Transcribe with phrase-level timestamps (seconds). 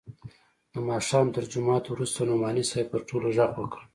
[0.73, 3.79] د ماښام تر جماعت وروسته نعماني صاحب پر ټولو ږغ وکړ.